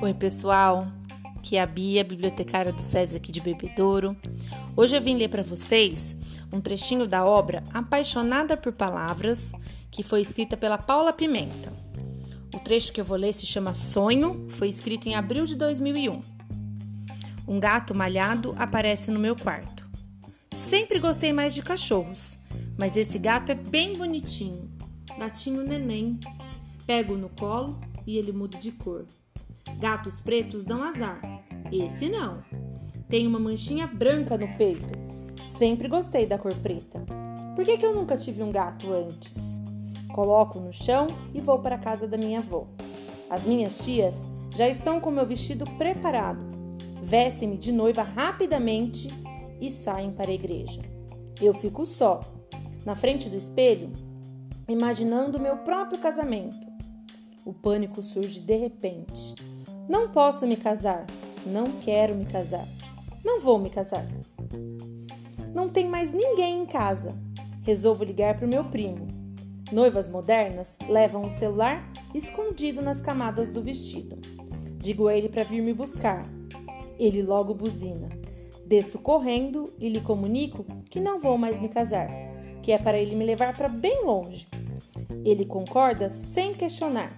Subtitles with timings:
[0.00, 0.88] Oi, pessoal.
[1.42, 4.16] Que é a Bia, bibliotecária do SESI aqui de Bebedouro.
[4.76, 6.16] Hoje eu vim ler para vocês
[6.52, 9.52] um trechinho da obra Apaixonada por Palavras,
[9.90, 11.72] que foi escrita pela Paula Pimenta.
[12.54, 16.20] O trecho que eu vou ler se chama Sonho, foi escrito em abril de 2001.
[17.46, 19.88] Um gato malhado aparece no meu quarto.
[20.54, 22.38] Sempre gostei mais de cachorros,
[22.78, 24.71] mas esse gato é bem bonitinho.
[25.18, 26.18] Gatinho neném.
[26.86, 29.04] Pego no colo e ele muda de cor.
[29.78, 31.20] Gatos pretos dão azar.
[31.70, 32.42] Esse não.
[33.08, 34.86] Tem uma manchinha branca no peito.
[35.46, 37.04] Sempre gostei da cor preta.
[37.54, 39.60] Por que, que eu nunca tive um gato antes?
[40.12, 42.66] Coloco no chão e vou para a casa da minha avó.
[43.28, 46.44] As minhas tias já estão com meu vestido preparado.
[47.02, 49.08] Vestem-me de noiva rapidamente
[49.60, 50.80] e saem para a igreja.
[51.40, 52.20] Eu fico só,
[52.84, 53.90] na frente do espelho,
[54.72, 56.66] imaginando meu próprio casamento.
[57.44, 59.34] O pânico surge de repente.
[59.88, 61.06] Não posso me casar.
[61.44, 62.66] Não quero me casar.
[63.24, 64.06] Não vou me casar.
[65.54, 67.14] Não tem mais ninguém em casa.
[67.62, 69.08] Resolvo ligar para o meu primo.
[69.70, 74.18] Noivas modernas levam o celular escondido nas camadas do vestido.
[74.78, 76.24] Digo a ele para vir me buscar.
[76.98, 78.08] Ele logo buzina.
[78.66, 82.08] Desço correndo e lhe comunico que não vou mais me casar,
[82.62, 84.46] que é para ele me levar para bem longe.
[85.24, 87.12] Ele concorda sem questionar.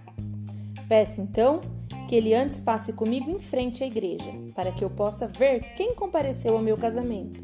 [0.88, 1.60] Peço então
[2.08, 5.94] que ele antes passe comigo em frente à igreja, para que eu possa ver quem
[5.94, 7.42] compareceu ao meu casamento.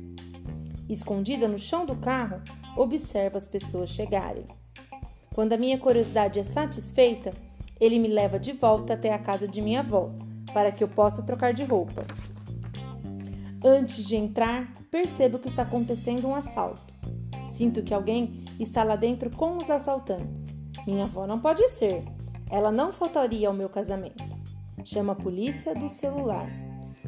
[0.89, 2.43] Escondida no chão do carro,
[2.77, 4.45] observo as pessoas chegarem.
[5.35, 7.31] Quando a minha curiosidade é satisfeita,
[7.81, 10.11] ele me leva de volta até a casa de minha avó,
[10.53, 12.05] para que eu possa trocar de roupa.
[13.65, 16.93] Antes de entrar, percebo que está acontecendo um assalto.
[17.53, 20.55] Sinto que alguém está lá dentro com os assaltantes.
[20.87, 22.05] Minha avó não pode ser.
[22.51, 24.25] Ela não faltaria ao meu casamento.
[24.85, 26.51] Chama a polícia do celular.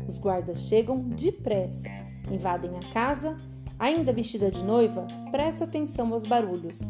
[0.08, 1.88] Os guardas chegam depressa,
[2.30, 3.36] invadem a casa.
[3.78, 6.80] Ainda vestida de noiva, presta atenção aos barulhos.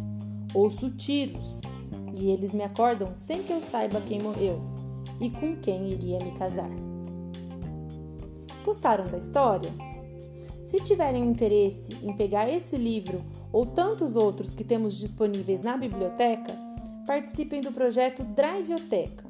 [0.55, 1.63] Ouço tiros
[2.15, 4.61] e eles me acordam sem que eu saiba quem morreu
[5.19, 6.71] e com quem iria me casar.
[8.65, 9.73] Gostaram da história?
[10.65, 13.23] Se tiverem interesse em pegar esse livro
[13.53, 16.57] ou tantos outros que temos disponíveis na biblioteca,
[17.07, 19.25] participem do projeto Driveoteca.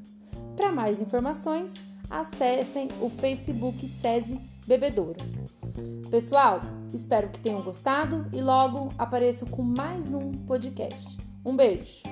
[0.56, 1.75] Para mais informações,
[2.09, 5.19] acessem o Facebook SESI Bebedouro.
[6.10, 6.60] Pessoal,
[6.93, 11.19] espero que tenham gostado e logo apareço com mais um podcast.
[11.44, 12.03] Um beijo!